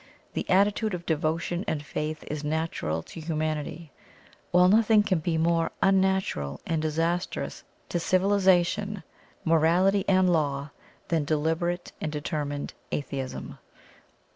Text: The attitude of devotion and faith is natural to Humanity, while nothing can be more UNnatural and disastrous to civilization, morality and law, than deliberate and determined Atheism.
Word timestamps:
The 0.33 0.49
attitude 0.49 0.95
of 0.95 1.05
devotion 1.05 1.63
and 1.67 1.85
faith 1.85 2.23
is 2.23 2.43
natural 2.43 3.03
to 3.03 3.19
Humanity, 3.19 3.91
while 4.49 4.67
nothing 4.67 5.03
can 5.03 5.19
be 5.19 5.37
more 5.37 5.69
UNnatural 5.83 6.59
and 6.65 6.81
disastrous 6.81 7.61
to 7.89 7.99
civilization, 7.99 9.03
morality 9.45 10.03
and 10.09 10.27
law, 10.33 10.71
than 11.09 11.23
deliberate 11.23 11.91
and 12.01 12.11
determined 12.11 12.73
Atheism. 12.91 13.59